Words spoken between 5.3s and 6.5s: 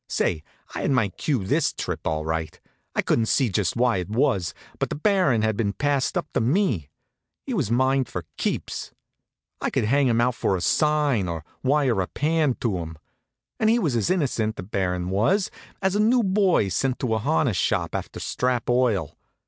had been passed up to